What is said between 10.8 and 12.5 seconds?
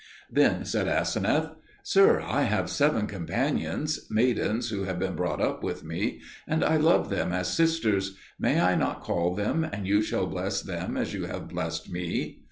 as you have blessed me?"